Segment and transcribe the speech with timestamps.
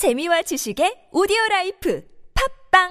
[0.00, 2.02] 재미와 지식의 오디오 라이프
[2.72, 2.88] 팝빵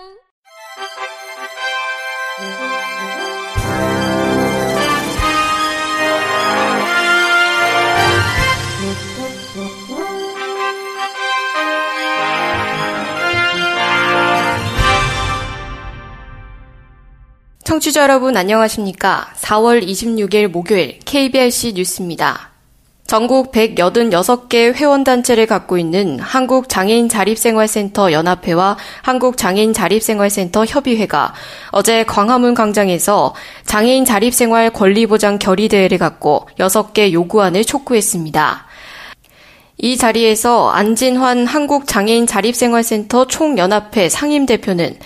[17.64, 19.34] 청취자 여러분 안녕하십니까?
[19.36, 22.49] 4월 26일 목요일 KBRC 뉴스입니다.
[23.10, 31.34] 전국 186개 회원단체를 갖고 있는 한국장애인 자립생활센터 연합회와 한국장애인 자립생활센터 협의회가
[31.72, 33.34] 어제 광화문 광장에서
[33.66, 38.68] 장애인 자립생활 권리보장 결의대회를 갖고 6개 요구안을 촉구했습니다.
[39.80, 45.00] 이 자리에서 안진환 한국장애인 자립생활센터 총연합회 상임대표는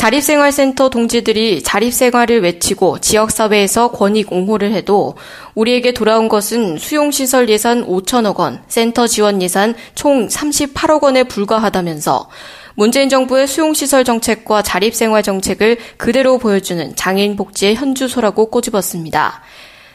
[0.00, 5.14] 자립생활센터 동지들이 자립생활을 외치고 지역사회에서 권익 옹호를 해도
[5.54, 12.30] 우리에게 돌아온 것은 수용시설 예산 5천억 원, 센터 지원 예산 총 38억 원에 불과하다면서
[12.76, 19.42] 문재인 정부의 수용시설 정책과 자립생활 정책을 그대로 보여주는 장애인 복지의 현주소라고 꼬집었습니다.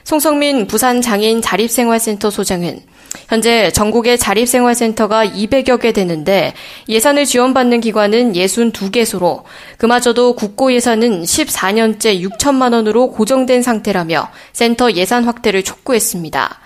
[0.06, 2.80] 송성민 부산 장애인 자립생활센터 소장은
[3.28, 6.53] 현재 전국의 자립생활센터가 200여 개 되는데
[6.88, 9.42] 예산을 지원받는 기관은 62개소로
[9.80, 16.59] 그마저도 국고 예산은 14년째 6천만 원으로 고정된 상태라며 센터 예산 확대를 촉구했습니다.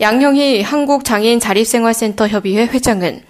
[0.00, 3.22] 양형희 한국장애인 자립생활센터 협의회 회장은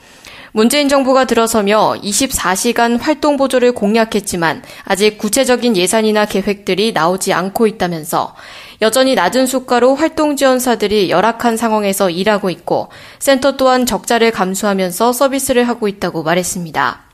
[0.54, 8.34] 문재인 정부가 들어서며 24시간 활동 보조를 공약했지만 아직 구체적인 예산이나 계획들이 나오지 않고 있다면서
[8.82, 15.88] 여전히 낮은 수가로 활동 지원사들이 열악한 상황에서 일하고 있고 센터 또한 적자를 감수하면서 서비스를 하고
[15.88, 17.11] 있다고 말했습니다.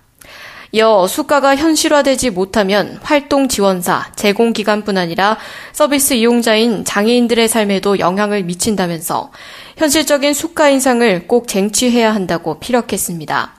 [0.70, 5.38] 이어 수가가 현실화되지 못하면 활동 지원사, 제공 기관뿐 아니라
[5.72, 9.30] 서비스 이용자인 장애인들의 삶에도 영향을 미친다면서
[9.78, 13.55] 현실적인 수가 인상을 꼭 쟁취해야 한다고 피력했습니다.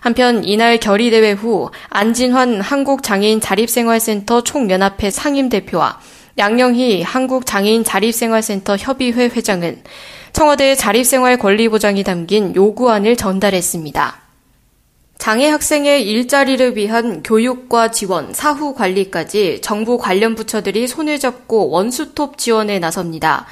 [0.00, 5.98] 한편 이날 결의대회 후 안진환 한국장애인 자립생활센터 총연합회 상임대표와
[6.38, 9.82] 양영희 한국장애인 자립생활센터 협의회 회장은
[10.32, 14.25] 청와대 자립생활 권리 보장이 담긴 요구안을 전달했습니다.
[15.18, 22.78] 장애 학생의 일자리를 위한 교육과 지원, 사후 관리까지 정부 관련 부처들이 손을 잡고 원수톱 지원에
[22.78, 23.46] 나섭니다.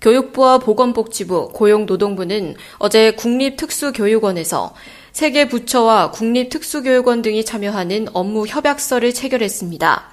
[0.00, 4.72] 교육부와 보건복지부, 고용노동부는 어제 국립특수교육원에서
[5.12, 10.09] 세계 부처와 국립특수교육원 등이 참여하는 업무 협약서를 체결했습니다.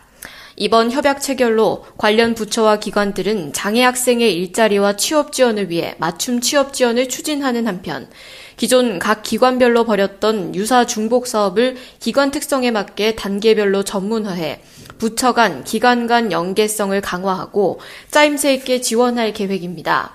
[0.60, 7.10] 이번 협약 체결로 관련 부처와 기관들은 장애 학생의 일자리와 취업 지원을 위해 맞춤 취업 지원을
[7.10, 8.10] 추진하는 한편
[8.58, 14.62] 기존 각 기관별로 벌였던 유사 중복 사업을 기관 특성에 맞게 단계별로 전문화해
[14.98, 17.80] 부처 간, 기관 간 연계성을 강화하고
[18.10, 20.14] 짜임새 있게 지원할 계획입니다.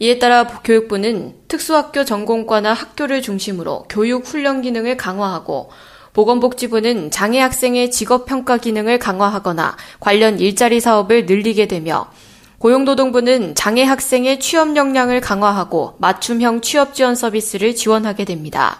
[0.00, 5.70] 이에 따라 교육부는 특수학교 전공과나 학교를 중심으로 교육 훈련 기능을 강화하고
[6.16, 12.10] 보건복지부는 장애 학생의 직업평가 기능을 강화하거나 관련 일자리 사업을 늘리게 되며
[12.58, 18.78] 고용노동부는 장애 학생의 취업 역량을 강화하고 맞춤형 취업 지원 서비스를 지원하게 됩니다.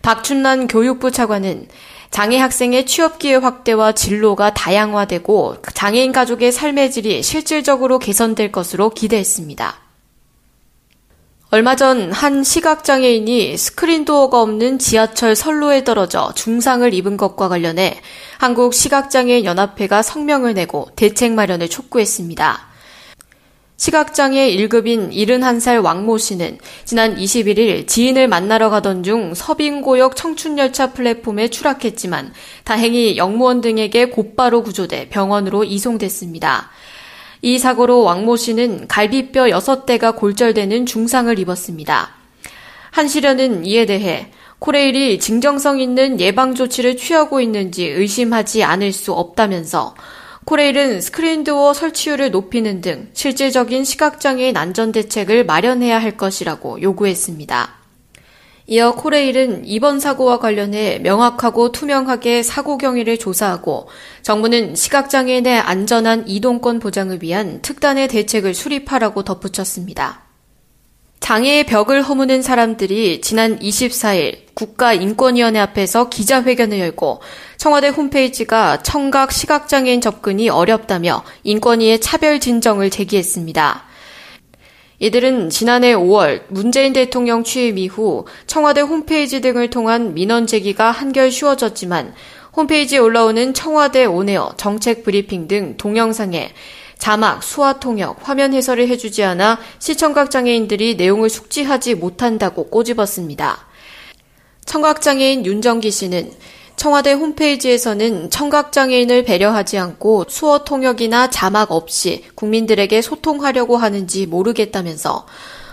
[0.00, 1.68] 박춘란 교육부 차관은
[2.10, 9.85] 장애 학생의 취업 기회 확대와 진로가 다양화되고 장애인 가족의 삶의 질이 실질적으로 개선될 것으로 기대했습니다.
[11.50, 18.00] 얼마 전 한 시각장애인이 스크린도어가 없는 지하철 선로에 떨어져 중상을 입은 것과 관련해
[18.38, 22.66] 한국 시각장애인 연합회가 성명을 내고 대책 마련을 촉구했습니다.
[23.76, 32.32] 시각장애 1급인 71살 왕모 씨는 지난 21일 지인을 만나러 가던 중 서빙고역 청춘열차 플랫폼에 추락했지만
[32.64, 36.70] 다행히 영무원 등에게 곧바로 구조돼 병원으로 이송됐습니다.
[37.42, 42.10] 이 사고로 왕모 씨는 갈비뼈 6대가 골절되는 중상을 입었습니다.
[42.90, 49.94] 한시련은 이에 대해 코레일이 진정성 있는 예방 조치를 취하고 있는지 의심하지 않을 수 없다면서
[50.46, 57.75] 코레일은 스크린도어 설치율을 높이는 등 실질적인 시각장애인 안전 대책을 마련해야 할 것이라고 요구했습니다.
[58.68, 63.88] 이어 코레일은 이번 사고와 관련해 명확하고 투명하게 사고 경위를 조사하고
[64.22, 70.22] 정부는 시각장애인의 안전한 이동권 보장을 위한 특단의 대책을 수립하라고 덧붙였습니다.
[71.20, 77.20] 장애의 벽을 허무는 사람들이 지난 24일 국가인권위원회 앞에서 기자회견을 열고
[77.56, 83.84] 청와대 홈페이지가 청각 시각장애인 접근이 어렵다며 인권위에 차별 진정을 제기했습니다.
[84.98, 92.14] 이들은 지난해 5월 문재인 대통령 취임 이후 청와대 홈페이지 등을 통한 민원 제기가 한결 쉬워졌지만
[92.56, 96.52] 홈페이지에 올라오는 청와대 온에어 정책 브리핑 등 동영상에
[96.98, 103.66] 자막, 수화 통역, 화면 해설을 해주지 않아 시청각 장애인들이 내용을 숙지하지 못한다고 꼬집었습니다.
[104.64, 106.32] 청각장애인 윤정기 씨는
[106.76, 115.26] 청와대 홈페이지에서는 청각장애인을 배려하지 않고 수어 통역이나 자막 없이 국민들에게 소통하려고 하는지 모르겠다면서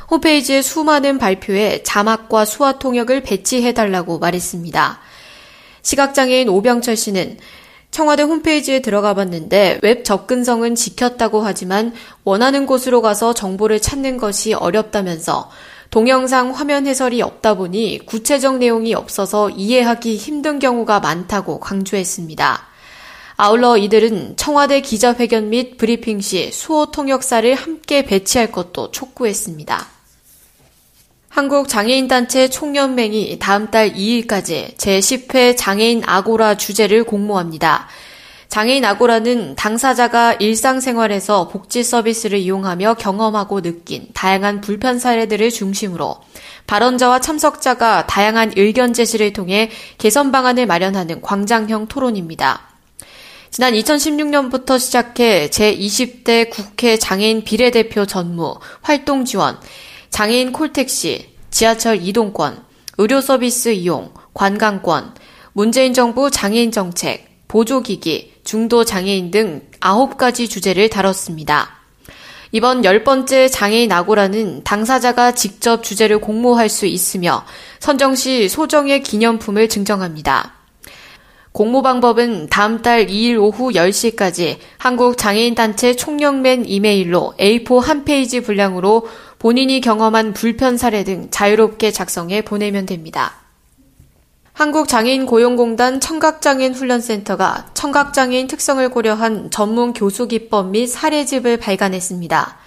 [0.10, 5.00] 홈페이지의 수많은 발표에 자막과 수화 통역을 배치해달라고 말했습니다.
[5.82, 7.38] 시각장애인 오병철 씨는
[7.92, 15.52] 청와대 홈페이지에 들어가 봤는데 웹 접근성은 지켰다고 하지만 원하는 곳으로 가서 정보를 찾는 것이 어렵다면서
[15.94, 22.66] 동영상 화면 해설이 없다 보니 구체적 내용이 없어서 이해하기 힘든 경우가 많다고 강조했습니다.
[23.38, 29.86] 아울러 이들은 청와대 기자회견 및 브리핑 시 수화 통역사를 함께 배치할 것도 촉구했습니다.
[31.30, 37.88] 한국 장애인단체 총연맹이 다음 달 2일까지 제10회 장애인 아고라 주제를 공모합니다.
[38.54, 46.18] 장애인 아고라는 당사자가 일상생활에서 복지 서비스를 이용하며 경험하고 느낀 다양한 불편 사례들을 중심으로
[46.68, 52.62] 발언자와 참석자가 다양한 의견 제시를 통해 개선 방안을 마련하는 광장형 토론입니다.
[53.50, 59.58] 지난 2016년부터 시작해 제20대 국회 장애인 비례대표 전무, 활동 지원,
[60.12, 62.64] 장애인 콜택시, 지하철 이동권,
[63.00, 65.16] 의료 서비스 이용, 관광권,
[65.54, 71.78] 문재인 정부 장애인 정책, 보조기기, 중도 장애인 등 9가지 주제를 다뤘습니다.
[72.52, 77.46] 이번 10번째 장애인 아고라는 당사자가 직접 주제를 공모할 수 있으며
[77.80, 80.54] 선정 시 소정의 기념품을 증정합니다.
[81.52, 89.08] 공모 방법은 다음 달 2일 오후 10시까지 한국장애인단체 총연맨 이메일로 A4 한 페이지 분량으로
[89.38, 93.43] 본인이 경험한 불편 사례 등 자유롭게 작성해 보내면 됩니다.
[94.54, 102.58] 한국장애인 고용공단 청각장애인 훈련센터가 청각장애인 특성을 고려한 전문 교수 기법 및 사례집을 발간했습니다.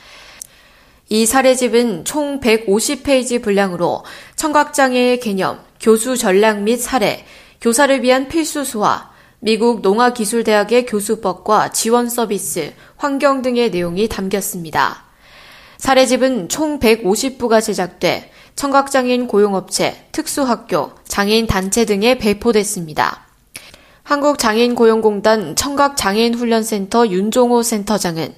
[1.08, 4.04] 이 사례집은 총 150페이지 분량으로
[4.34, 7.24] 청각장애의 개념, 교수 전략 및 사례,
[7.60, 15.04] 교사를 위한 필수 수화, 미국 농아기술대학의 교수법과 지원 서비스, 환경 등의 내용이 담겼습니다.
[15.78, 23.26] 사례집은 총 150부가 제작돼 청각장애인 고용업체, 특수학교, 장애인 단체 등에 배포됐습니다.
[24.02, 28.34] 한국장애인고용공단 청각장애인훈련센터 윤종호 센터장은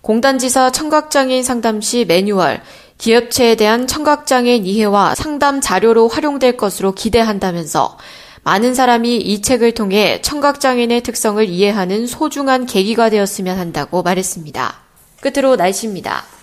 [0.00, 2.62] 공단지사 청각장애인 상담 시 매뉴얼,
[2.98, 7.96] 기업체에 대한 청각장애인 이해와 상담 자료로 활용될 것으로 기대한다면서
[8.42, 14.74] 많은 사람이 이 책을 통해 청각장애인의 특성을 이해하는 소중한 계기가 되었으면 한다고 말했습니다.
[15.20, 16.33] 끝으로 날씨입니다.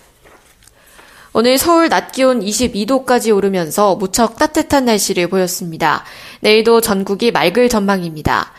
[1.34, 6.04] 오늘 서울 낮 기온 22도까지 오르면서 무척 따뜻한 날씨를 보였습니다.
[6.40, 8.52] 내일도 전국이 맑을 전망입니다.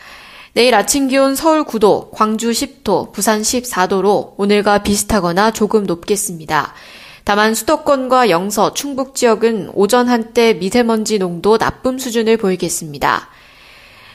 [0.54, 6.74] 내일 아침 기온 서울 9도, 광주 10도, 부산 14도로 오늘과 비슷하거나 조금 높겠습니다.
[7.22, 13.28] 다만 수도권과 영서, 충북 지역은 오전 한때 미세먼지 농도 나쁨 수준을 보이겠습니다.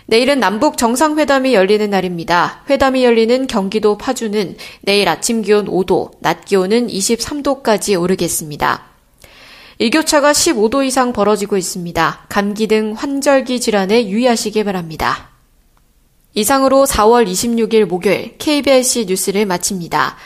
[0.09, 2.63] 내일은 남북 정상회담이 열리는 날입니다.
[2.67, 8.85] 회담이 열리는 경기도 파주는 내일 아침 기온 5도, 낮 기온은 23도까지 오르겠습니다.
[9.77, 12.25] 일교차가 15도 이상 벌어지고 있습니다.
[12.27, 15.29] 감기 등 환절기 질환에 유의하시기 바랍니다.
[16.33, 20.17] 이상으로 4월 26일 목요일 KBRC 뉴스를 마칩니다.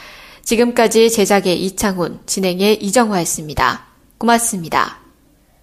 [0.44, 3.88] 지금까지 제작의 이창훈, 진행의 이정화였습니다.
[4.18, 5.00] 고맙습니다.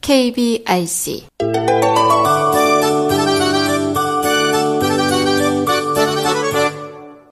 [0.02, 1.24] KBRC